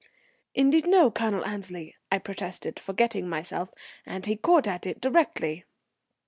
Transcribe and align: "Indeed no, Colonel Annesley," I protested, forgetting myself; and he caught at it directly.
"Indeed 0.55 0.87
no, 0.87 1.11
Colonel 1.11 1.45
Annesley," 1.45 1.93
I 2.11 2.17
protested, 2.17 2.79
forgetting 2.79 3.29
myself; 3.29 3.71
and 4.03 4.25
he 4.25 4.35
caught 4.35 4.67
at 4.67 4.87
it 4.87 4.99
directly. 4.99 5.63